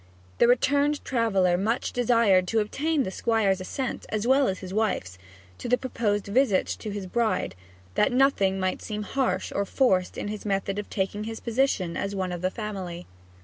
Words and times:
The 0.39 0.47
returned 0.47 1.05
traveller 1.05 1.59
much 1.59 1.93
desired 1.93 2.47
to 2.47 2.59
obtain 2.59 3.03
the 3.03 3.11
Squire's 3.11 3.61
assent, 3.61 4.07
as 4.09 4.25
well 4.25 4.47
as 4.47 4.57
his 4.57 4.73
wife's, 4.73 5.19
to 5.59 5.69
the 5.69 5.77
proposed 5.77 6.25
visit 6.25 6.65
to 6.65 6.89
his 6.89 7.05
bride, 7.05 7.53
that 7.93 8.11
nothing 8.11 8.59
might 8.59 8.81
seem 8.81 9.03
harsh 9.03 9.51
or 9.53 9.63
forced 9.63 10.17
in 10.17 10.27
his 10.29 10.43
method 10.43 10.79
of 10.79 10.89
taking 10.89 11.25
his 11.25 11.39
position 11.39 11.95
as 11.95 12.15
one 12.15 12.31
of 12.31 12.41
the 12.41 12.49
family. 12.49 13.05